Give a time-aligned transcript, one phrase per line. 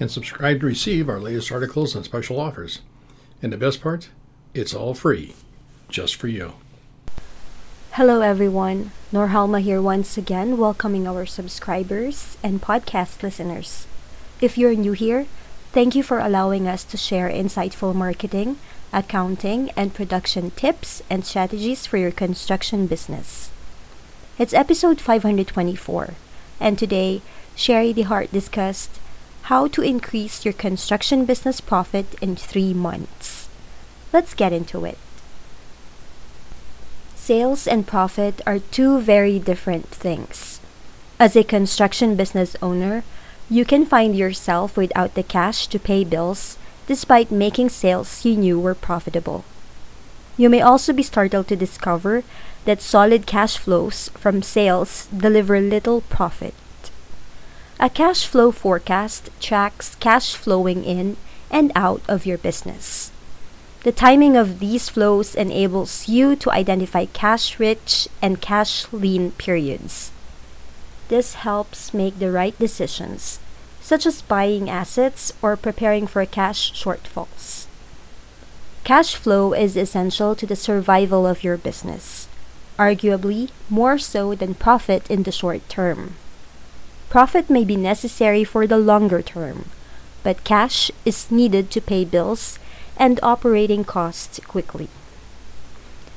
[0.00, 2.80] and subscribe to receive our latest articles and special offers.
[3.42, 4.08] And the best part,
[4.54, 5.34] it's all free,
[5.88, 6.54] just for you.
[7.92, 8.90] Hello, everyone.
[9.12, 13.86] Norhalma here once again, welcoming our subscribers and podcast listeners.
[14.40, 15.26] If you're new here,
[15.72, 18.58] thank you for allowing us to share insightful marketing,
[18.92, 23.50] accounting, and production tips and strategies for your construction business.
[24.38, 26.14] It's episode 524,
[26.58, 27.22] and today,
[27.56, 28.98] Sharie DeHart discussed
[29.44, 33.48] how to increase your construction business profit in three months.
[34.10, 34.96] Let's get into it.
[37.14, 40.60] Sales and profit are two very different things.
[41.20, 43.04] As a construction business owner,
[43.50, 48.58] you can find yourself without the cash to pay bills despite making sales you knew
[48.58, 49.44] were profitable.
[50.38, 52.24] You may also be startled to discover
[52.64, 56.54] that solid cash flows from sales deliver little profit.
[57.84, 61.18] A cash flow forecast tracks cash flowing in
[61.50, 63.12] and out of your business.
[63.82, 70.12] The timing of these flows enables you to identify cash rich and cash lean periods.
[71.08, 73.38] This helps make the right decisions,
[73.82, 77.66] such as buying assets or preparing for cash shortfalls.
[78.84, 82.28] Cash flow is essential to the survival of your business,
[82.78, 86.16] arguably more so than profit in the short term.
[87.14, 89.66] Profit may be necessary for the longer term,
[90.24, 92.58] but cash is needed to pay bills
[92.96, 94.88] and operating costs quickly.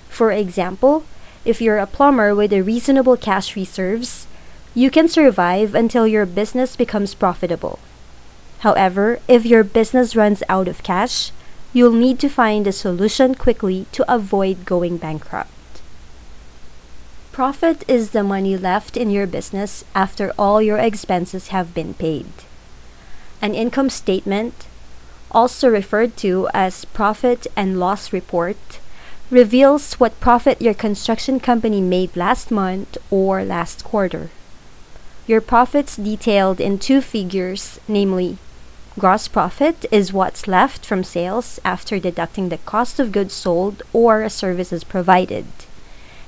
[0.09, 1.03] For example,
[1.45, 4.25] if you're a plumber with a reasonable cash reserves,
[4.73, 7.77] you can survive until your business becomes profitable.
[8.65, 11.29] However, if your business runs out of cash,
[11.73, 15.51] you'll need to find a solution quickly to avoid going bankrupt.
[17.37, 22.25] Profit is the money left in your business after all your expenses have been paid.
[23.43, 24.65] An income statement,
[25.29, 28.79] also referred to as profit and loss report,
[29.29, 34.31] reveals what profit your construction company made last month or last quarter.
[35.27, 38.39] Your profits detailed in two figures, namely
[38.97, 44.27] gross profit is what's left from sales after deducting the cost of goods sold or
[44.27, 45.45] services provided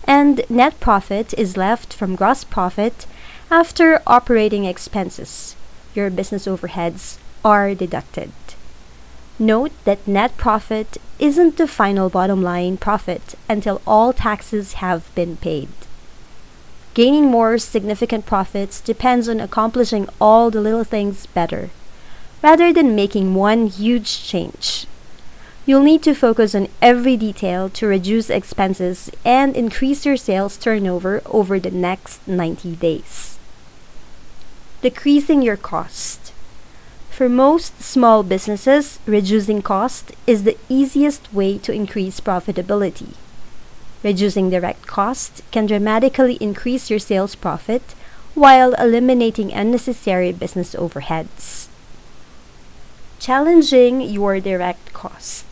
[0.09, 3.05] and net profit is left from gross profit
[3.51, 5.55] after operating expenses.
[5.93, 8.31] Your business overheads are deducted.
[9.37, 15.37] Note that net profit isn't the final bottom line profit until all taxes have been
[15.37, 15.69] paid.
[16.95, 21.69] Gaining more significant profits depends on accomplishing all the little things better,
[22.41, 24.87] rather than making one huge change.
[25.69, 31.21] You'll need to focus on every detail to reduce expenses and increase your sales turnover
[31.27, 33.37] over the next 90 days.
[34.81, 36.33] Decreasing your cost.
[37.11, 43.13] For most small businesses, reducing cost is the easiest way to increase profitability.
[44.01, 47.83] Reducing direct cost can dramatically increase your sales profit
[48.33, 51.67] while eliminating unnecessary business overheads.
[53.19, 55.48] Challenging your direct cost.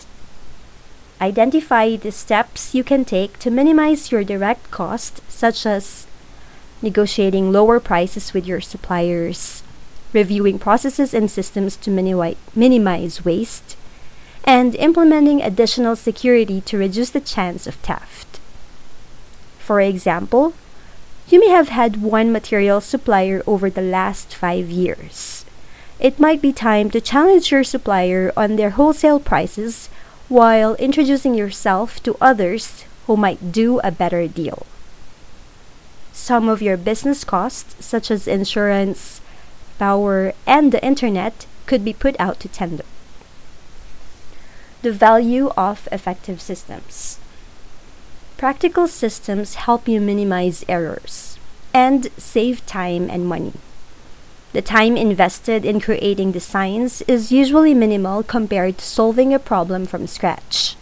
[1.19, 6.05] Identify the steps you can take to minimize your direct cost, such as
[6.81, 9.63] negotiating lower prices with your suppliers,
[10.13, 11.89] reviewing processes and systems to
[12.55, 13.75] minimize waste,
[14.43, 18.39] and implementing additional security to reduce the chance of theft.
[19.57, 20.53] For example,
[21.29, 25.45] you may have had one material supplier over the last five years.
[25.99, 29.89] It might be time to challenge your supplier on their wholesale prices
[30.29, 34.65] while introducing yourself to others who might do a better deal.
[36.11, 39.21] Some of your business costs, such as insurance,
[39.79, 42.83] power, and the internet, could be put out to tender.
[44.81, 47.19] The value of effective systems.
[48.37, 51.39] Practical systems help you minimize errors
[51.73, 53.53] and save time and money.
[54.53, 60.07] The time invested in creating designs is usually minimal compared to solving a problem from
[60.07, 60.75] scratch.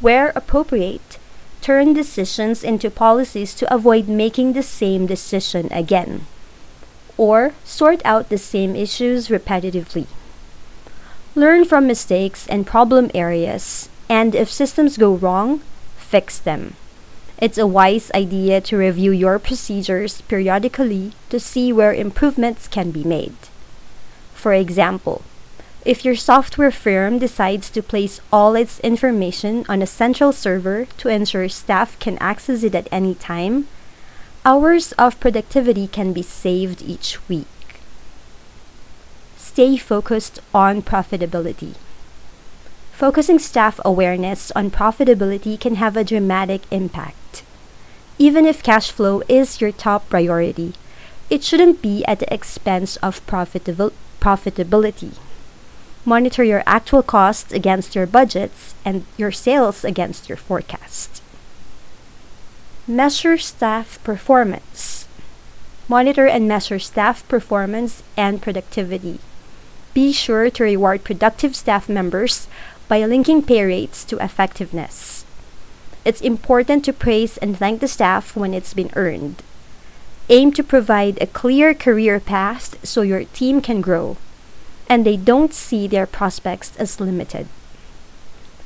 [0.00, 1.18] Where appropriate,
[1.60, 6.26] turn decisions into policies to avoid making the same decision again,
[7.16, 10.06] or sort out the same issues repetitively.
[11.34, 15.60] Learn from mistakes and problem areas, and if systems go wrong,
[15.96, 16.76] fix them.
[17.38, 23.02] It's a wise idea to review your procedures periodically to see where improvements can be
[23.02, 23.36] made.
[24.34, 25.22] For example,
[25.84, 31.08] if your software firm decides to place all its information on a central server to
[31.08, 33.66] ensure staff can access it at any time,
[34.44, 37.46] hours of productivity can be saved each week.
[39.36, 41.74] Stay focused on profitability.
[42.94, 47.42] Focusing staff awareness on profitability can have a dramatic impact.
[48.18, 50.74] Even if cash flow is your top priority,
[51.28, 55.16] it shouldn't be at the expense of profitabil- profitability.
[56.04, 61.20] Monitor your actual costs against your budgets and your sales against your forecast.
[62.86, 65.08] Measure staff performance.
[65.88, 69.18] Monitor and measure staff performance and productivity.
[69.94, 72.48] Be sure to reward productive staff members
[72.88, 75.24] by linking pay rates to effectiveness.
[76.04, 79.42] It's important to praise and thank the staff when it's been earned.
[80.28, 84.16] Aim to provide a clear career path so your team can grow
[84.88, 87.46] and they don't see their prospects as limited.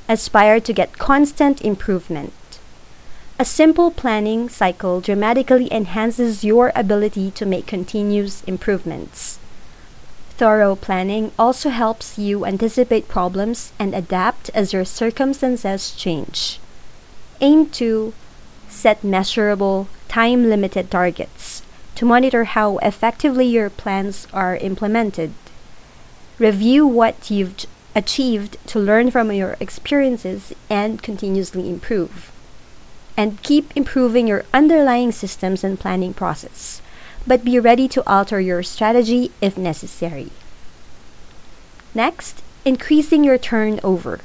[0.09, 2.33] Aspire to get constant improvement.
[3.39, 9.39] A simple planning cycle dramatically enhances your ability to make continuous improvements.
[10.39, 16.61] Thorough planning also helps you anticipate problems and adapt as your circumstances change.
[17.41, 18.15] Aim to
[18.69, 21.63] set measurable, time limited targets
[21.97, 25.33] to monitor how effectively your plans are implemented.
[26.39, 32.31] Review what you've achieved to learn from your experiences and continuously improve.
[33.17, 36.81] And keep improving your underlying systems and planning process
[37.29, 40.31] but be ready to alter your strategy if necessary.
[41.95, 44.21] Next, increasing your turnover.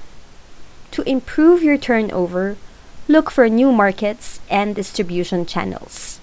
[0.91, 2.55] To improve your turnover,
[3.09, 6.21] look for new markets and distribution channels.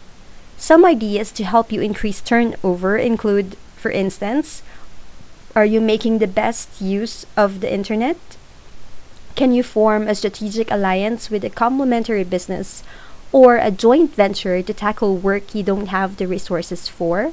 [0.56, 4.62] Some ideas to help you increase turnover include, for instance,
[5.54, 8.16] are you making the best use of the internet?
[9.34, 12.82] Can you form a strategic alliance with a complementary business
[13.32, 17.32] or a joint venture to tackle work you don't have the resources for.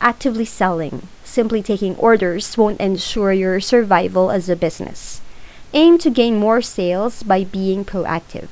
[0.00, 5.20] Actively selling, simply taking orders, won't ensure your survival as a business.
[5.74, 8.48] Aim to gain more sales by being proactive.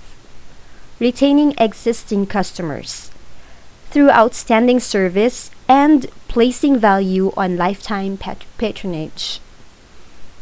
[0.98, 3.10] Retaining existing customers
[3.90, 9.40] through outstanding service and placing value on lifetime pat- patronage.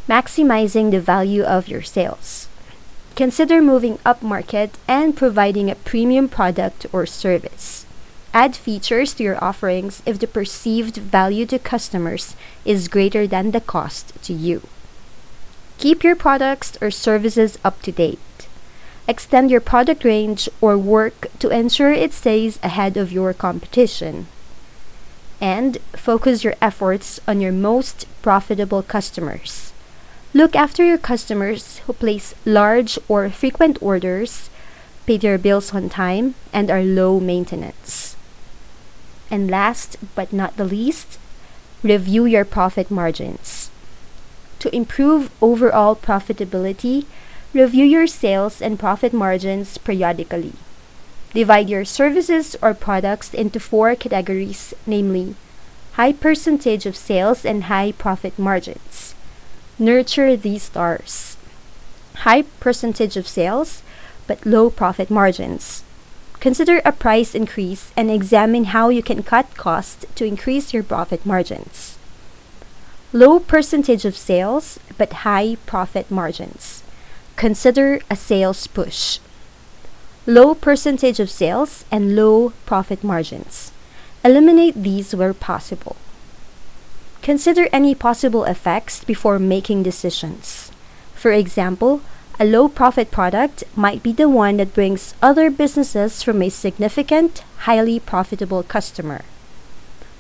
[0.09, 2.49] Maximizing the value of your sales
[3.17, 7.87] Consider moving upmarket and providing a premium product or service.
[8.33, 12.35] Add features to your offerings if the perceived value to customers
[12.65, 14.63] is greater than the cost to you.
[15.79, 18.49] Keep your products or services up to date.
[19.07, 24.27] Extend your product range or work to ensure it stays ahead of your competition.
[25.41, 29.74] And focus your efforts on your most profitable customers.
[30.37, 34.51] Look after your customers who place large or frequent orders,
[35.07, 38.17] pay their bills on time, and are low maintenance.
[39.31, 41.21] And last but not the least,
[41.85, 43.71] review your profit margins.
[44.59, 47.07] To improve overall profitability,
[47.53, 50.55] review your sales and profit margins periodically.
[51.33, 55.37] Divide your services or products into four categories, namely
[55.93, 59.15] high percentage of sales and high profit margins.
[59.79, 61.37] Nurture these stars.
[62.23, 63.83] High percentage of sales,
[64.29, 65.83] but low profit margins.
[66.39, 71.27] Consider a price increase and examine how you can cut costs to increase your profit
[71.27, 71.99] margins.
[73.13, 76.85] Low percentage of sales, but high profit margins.
[77.35, 79.19] Consider a sales push.
[80.25, 83.73] Low percentage of sales and low profit margins.
[84.25, 85.97] Eliminate these where possible.
[87.25, 90.71] Consider any possible effects before making decisions.
[91.15, 92.03] For example,
[92.39, 97.43] a low profit product might be the one that brings other businesses from a significant,
[97.61, 99.23] highly profitable customer.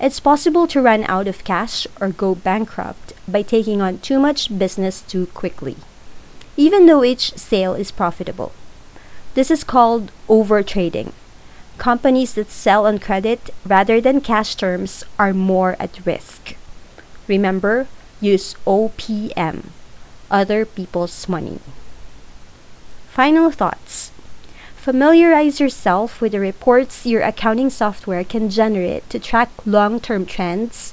[0.00, 4.56] It's possible to run out of cash or go bankrupt by taking on too much
[4.56, 5.76] business too quickly,
[6.56, 8.52] even though each sale is profitable.
[9.34, 11.12] This is called overtrading.
[11.76, 16.56] Companies that sell on credit rather than cash terms are more at risk.
[17.26, 17.87] Remember,
[18.21, 19.66] use OPM,
[20.31, 21.61] other people's money.
[23.11, 24.11] Final thoughts.
[24.76, 30.93] Familiarize yourself with the reports your accounting software can generate to track long term trends,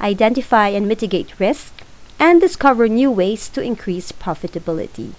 [0.00, 1.82] identify and mitigate risk,
[2.20, 5.12] and discover new ways to increase profitability.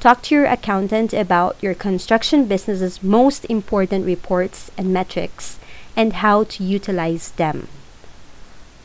[0.00, 5.58] Talk to your accountant about your construction business's most important reports and metrics
[5.96, 7.68] and how to utilize them.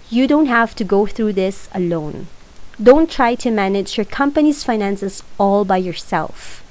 [0.10, 2.28] You don't have to go through this alone.
[2.82, 6.64] Don't try to manage your company's finances all by yourself.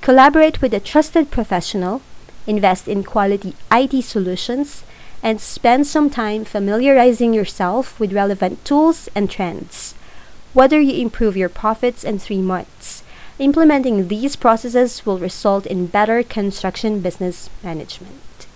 [0.00, 2.00] Collaborate with a trusted professional,
[2.46, 4.84] invest in quality IT solutions,
[5.22, 9.94] and spend some time familiarizing yourself with relevant tools and trends.
[10.54, 13.04] Whether you improve your profits in three months,
[13.38, 18.46] implementing these processes will result in better construction business management.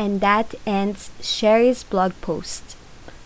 [0.00, 2.74] And that ends Sharie's blog post.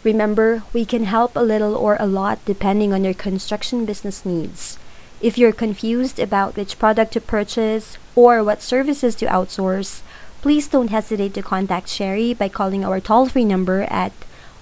[0.03, 4.77] Remember, we can help a little or a lot depending on your construction business needs.
[5.21, 10.03] If you're confused about which product to purchase or what services to outsource,
[10.43, 14.11] please don't hesitate to contact Sharie by calling our toll free number at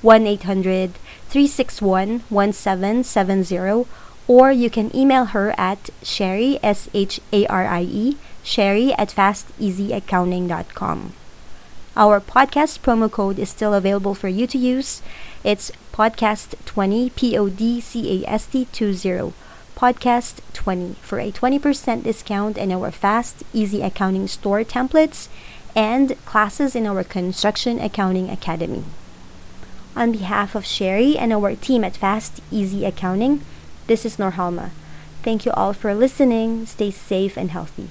[0.02, 0.92] 1 800
[1.30, 3.88] 361 1770
[4.28, 9.08] or you can email her at Sharie, S H A R I E, Sharie at
[9.08, 11.14] fasteasyaccounting.com.
[11.94, 15.02] Our podcast promo code is still available for you to use.
[15.44, 19.34] It's podcast20, P O D C A S T 20,
[19.76, 25.28] podcast20 for a 20% discount in our Fast Easy Accounting store templates
[25.76, 28.84] and classes in our Construction Accounting Academy.
[29.94, 33.42] On behalf of Sharie and our team at Fast Easy Accounting,
[33.86, 34.70] this is Norhalma.
[35.22, 36.64] Thank you all for listening.
[36.64, 37.90] Stay safe and healthy.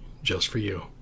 [0.23, 0.91] just for you.